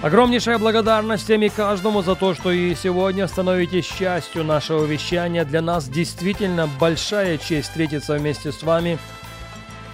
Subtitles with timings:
[0.00, 5.44] Огромнейшая благодарность всем и каждому за то, что и сегодня становитесь частью нашего вещания.
[5.44, 8.96] Для нас действительно большая честь встретиться вместе с вами.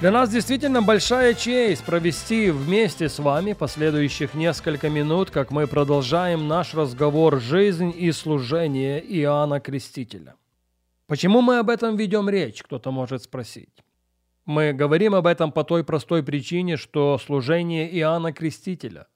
[0.02, 6.48] Для нас действительно большая честь провести вместе с вами последующих несколько минут, как мы продолжаем
[6.48, 10.34] наш разговор «Жизнь и служение Иоанна Крестителя».
[11.06, 13.82] Почему мы об этом ведем речь, кто-то может спросить.
[14.44, 19.06] Мы говорим об этом по той простой причине, что служение Иоанна Крестителя–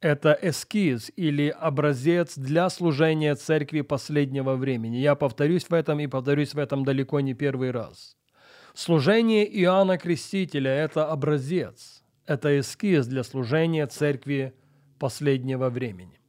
[0.00, 4.96] это эскиз или образец для служения церкви последнего времени.
[4.96, 8.16] Я повторюсь в этом и повторюсь в этом далеко не первый раз.
[8.74, 14.54] Служение Иоанна Крестителя– это образец, это эскиз для служения церкви
[14.98, 16.20] последнего времени.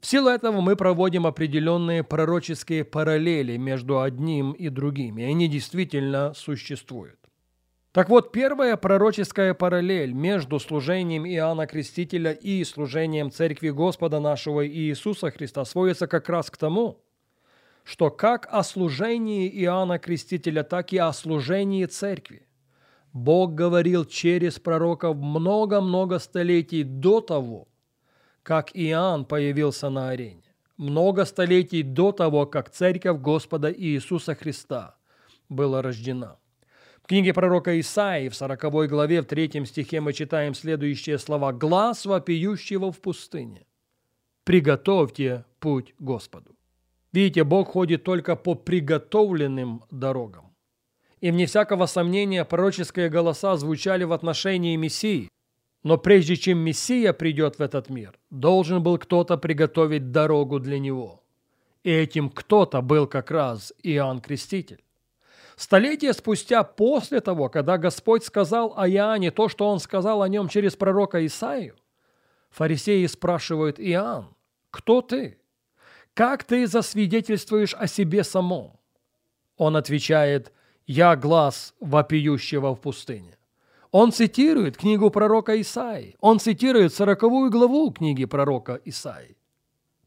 [0.00, 6.32] В силу этого мы проводим определенные пророческие параллели между одним и другим, и они действительно
[6.32, 7.19] существуют.
[7.92, 15.32] Так вот, первая пророческая параллель между служением Иоанна Крестителя и служением Церкви Господа нашего Иисуса
[15.32, 17.02] Христа сводится как раз к тому,
[17.82, 22.46] что как о служении Иоанна Крестителя, так и о служении Церкви
[23.12, 27.66] Бог говорил через пророков много-много столетий до того,
[28.44, 30.44] как Иоанн появился на арене.
[30.76, 34.96] Много столетий до того, как Церковь Господа Иисуса Христа
[35.48, 36.38] была рождена.
[37.10, 42.92] Книге пророка Исаии в 40 главе в 3 стихе мы читаем следующие слова «Глаз вопиющего
[42.92, 43.66] в пустыне,
[44.44, 46.54] приготовьте путь Господу».
[47.12, 50.52] Видите, Бог ходит только по приготовленным дорогам.
[51.20, 55.28] И вне всякого сомнения пророческие голоса звучали в отношении Мессии–
[55.82, 61.24] но прежде чем Мессия придет в этот мир, должен был кто-то приготовить дорогу для него.
[61.82, 64.84] И этим кто-то был как раз Иоанн Креститель.
[65.60, 70.48] Столетия спустя после того, когда Господь сказал о Иоанне то, что Он сказал о нем
[70.48, 71.76] через пророка Исаию,
[72.48, 74.34] фарисеи спрашивают Иоанн,
[74.70, 75.38] кто ты?
[76.14, 78.80] Как ты засвидетельствуешь о себе самом?
[79.58, 80.50] Он отвечает,
[80.86, 83.36] я глаз вопиющего в пустыне.
[83.90, 86.16] Он цитирует книгу пророка Исаи.
[86.20, 89.36] Он цитирует сороковую главу книги пророка Исаи.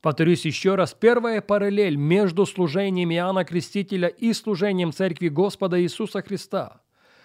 [0.04, 6.82] Повторюсь еще раз, первая параллель между служением Иоанна Крестителя и служением Церкви Господа Иисуса Христа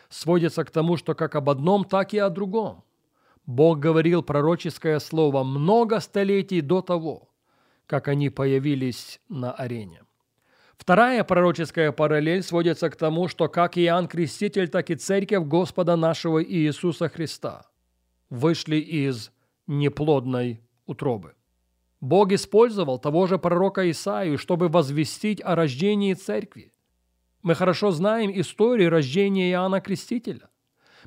[0.08, 2.84] сводится к тому, что как об одном, так и о другом.
[3.46, 7.28] Бог говорил пророческое слово много столетий до того,
[7.86, 10.04] как они появились на арене.
[10.76, 16.44] Вторая пророческая параллель сводится к тому, что как Иоанн Креститель, так и Церковь Господа нашего
[16.44, 17.66] Иисуса Христа
[18.30, 19.32] вышли из
[19.66, 21.34] неплодной утробы.
[22.00, 26.72] Бог использовал того же пророка Исаию, чтобы возвестить о рождении Церкви.
[27.42, 30.48] Мы хорошо знаем историю рождения Иоанна Крестителя.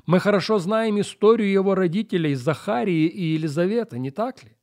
[0.06, 4.56] Мы хорошо знаем историю его родителей Захарии и Елизаветы, не так ли?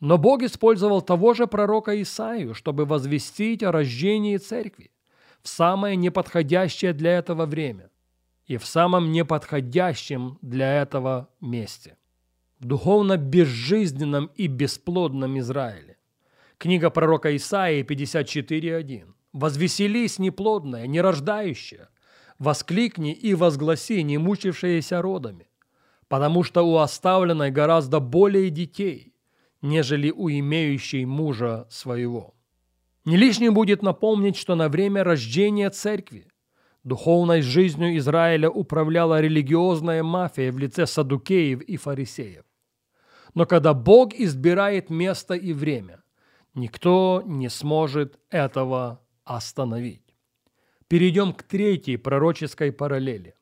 [0.00, 4.90] Но Бог использовал того же пророка Исаию, чтобы возвестить о рождении церкви
[5.42, 7.90] в самое неподходящее для этого время
[8.46, 11.96] и в самом неподходящем для этого месте.
[12.62, 15.96] Духовно безжизненном и бесплодном Израиле.
[16.58, 19.02] Книга пророка Исаии 54.1.
[19.32, 21.88] «Возвеселись, неплодная, нерождающая,
[22.38, 25.48] воскликни и возгласи, не мучившиеся родами,
[26.06, 29.12] потому что у оставленной гораздо более детей,
[29.60, 32.36] нежели у имеющей мужа своего.
[33.04, 36.28] Не лишним будет напомнить, что на время рождения церкви
[36.84, 42.44] духовной жизнью Израиля управляла религиозная мафия в лице садукеев и фарисеев.
[43.34, 46.02] Но когда Бог избирает место и время,
[46.54, 50.14] никто не сможет этого остановить.
[50.88, 53.34] Перейдем к третьей пророческой параллели.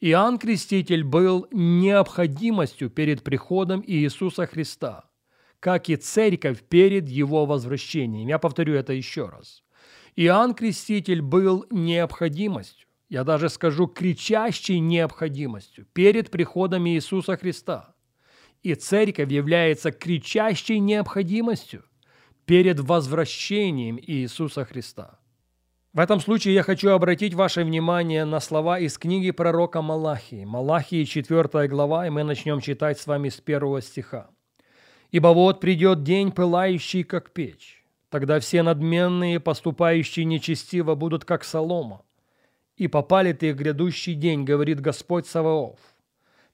[0.00, 5.06] Иоанн Креститель был необходимостью перед приходом Иисуса Христа–
[5.60, 8.28] как и церковь перед его возвращением.
[8.28, 9.62] Я повторю это еще раз.
[10.16, 17.89] Иоанн Креститель был необходимостью, я даже скажу кричащей необходимостью перед приходом Иисуса Христа.
[18.62, 21.84] И церковь является кричащей необходимостью
[22.44, 25.18] перед возвращением Иисуса Христа.
[25.92, 30.44] В этом случае я хочу обратить ваше внимание на слова из книги пророка Малахии.
[30.44, 34.30] Малахии 4 глава, и мы начнем читать с вами с первого стиха.
[35.10, 37.84] Ибо вот придет день, пылающий, как печь.
[38.10, 42.04] Тогда все надменные, поступающие нечестиво, будут как солома.
[42.76, 45.78] И попалит их грядущий день, говорит Господь Саваоф.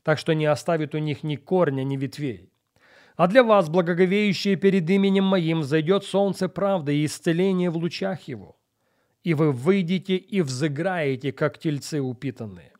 [0.06, 2.52] Так что не оставит у них ни корня, ни ветвей.
[3.16, 8.56] А для вас, благоговеющие перед именем моим, зайдет солнце правды и исцеление в лучах его.
[9.24, 12.72] И вы выйдете и взыграете, как тельцы упитанные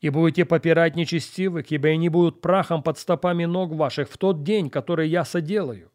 [0.00, 4.68] и будете попирать нечестивых, ибо они будут прахом под стопами ног ваших в тот день,
[4.68, 5.92] который я соделаю,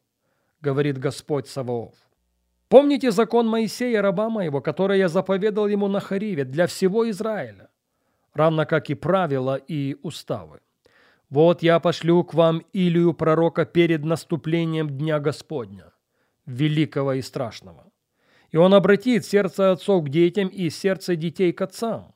[0.62, 1.96] говорит Господь Саваоф.
[2.70, 7.70] Помните закон Моисея, раба моего, который я заповедал ему на Хариве для всего Израиля,
[8.34, 10.60] равно как и правила и уставы.
[11.30, 15.92] Вот я пошлю к вам Илию пророка перед наступлением Дня Господня,
[16.46, 17.92] великого и страшного.
[18.52, 22.14] И он обратит сердце отцов к детям и сердце детей к отцам,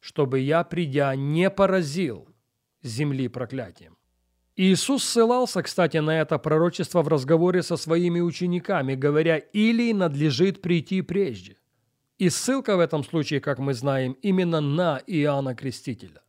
[0.00, 2.28] чтобы я, придя, не поразил
[2.82, 3.98] земли проклятием.
[4.56, 11.02] Иисус ссылался, кстати, на это пророчество в разговоре со своими учениками, говоря, «Или надлежит прийти
[11.02, 11.56] прежде».
[12.24, 16.22] И ссылка в этом случае, как мы знаем, именно на Иоанна Крестителя.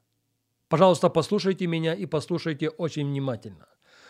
[0.67, 3.65] Пожалуйста, послушайте меня и послушайте очень внимательно.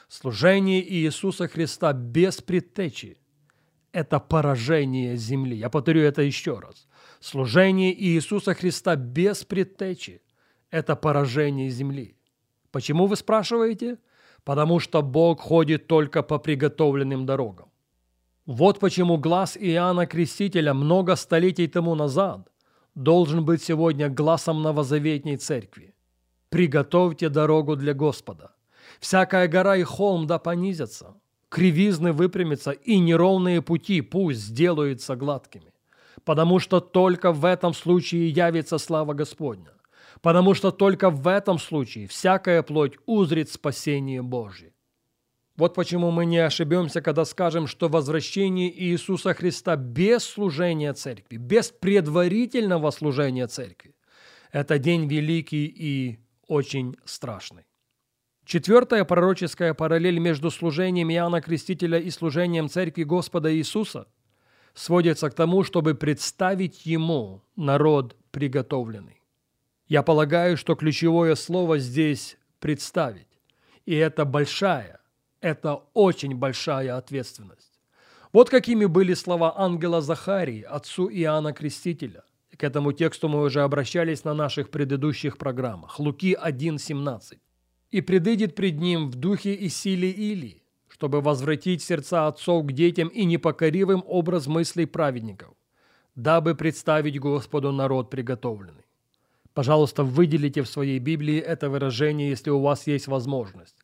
[0.07, 3.19] Служение Иисуса Христа без предтечи–
[3.91, 5.57] это поражение земли.
[5.57, 6.87] Я повторю это еще раз.
[7.19, 10.23] Служение Иисуса Христа без предтечи–
[10.71, 12.15] это поражение земли.
[12.71, 13.99] Почему вы спрашиваете?
[14.43, 17.69] Потому что Бог ходит только по приготовленным дорогам.
[18.45, 22.47] Вот почему глаз Иоанна Крестителя много столетий тому назад
[22.95, 25.93] должен быть сегодня глазом новозаветней церкви.
[26.49, 28.51] Приготовьте дорогу для Господа.
[28.99, 31.15] Всякая гора и холм да понизятся,
[31.49, 35.75] кривизны выпрямятся, и неровные пути пусть сделаются гладкими
[36.25, 39.71] потому что только в этом случае явится слава Господня,
[40.21, 44.73] потому что только в этом случае всякая плоть узрит спасение Божье.
[45.57, 51.69] Вот почему мы не ошибемся, когда скажем, что возвращение Иисуса Христа без служения церкви, без
[51.69, 53.95] предварительного служения церкви,
[54.51, 57.63] это день великий и очень страшный.
[58.45, 64.07] Четвертая пророческая параллель между служением Иоанна Крестителя и служением Церкви Господа Иисуса
[64.75, 69.23] сводится к тому, чтобы представить ему народ приготовленный.
[69.87, 73.27] Я полагаю, что ключевое слово здесь «представить».
[73.85, 74.99] И это большая,
[75.45, 77.79] это очень большая ответственность.
[78.33, 82.23] Вот какими были слова ангела Захарии, отцу Иоанна Крестителя.
[82.57, 85.99] К этому тексту мы уже обращались на наших предыдущих программах.
[85.99, 87.37] Луки 1.17.
[87.91, 93.09] «И предыдет пред ним в духе и силе Илии, чтобы возвратить сердца отцов к детям
[93.09, 95.53] и непокоривым образ мыслей праведников,
[96.15, 98.85] дабы представить Господу народ приготовленный.
[99.53, 103.75] Пожалуйста, выделите в своей Библии это выражение, если у вас есть возможность.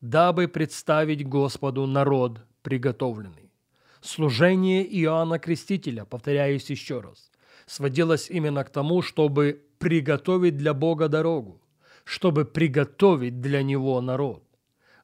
[0.00, 3.52] Дабы представить Господу народ приготовленный.
[4.00, 7.30] Служение Иоанна Крестителя, повторяюсь еще раз,
[7.66, 11.60] сводилось именно к тому, чтобы приготовить для Бога дорогу,
[12.04, 14.42] чтобы приготовить для Него народ.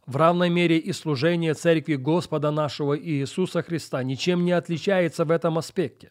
[0.06, 5.58] В равной мере и служение Церкви Господа нашего Иисуса Христа ничем не отличается в этом
[5.58, 6.10] аспекте.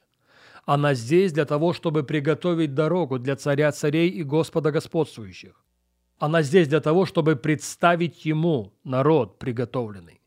[0.66, 5.65] Она здесь для того, чтобы приготовить дорогу для Царя Царей и Господа Господствующих.
[6.18, 10.22] Она здесь для того, чтобы представить Ему народ приготовленный.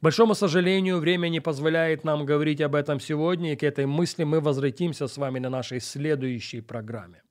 [0.00, 4.24] К большому сожалению, время не позволяет нам говорить об этом сегодня, и к этой мысли
[4.24, 7.22] мы возвратимся с вами на нашей следующей программе.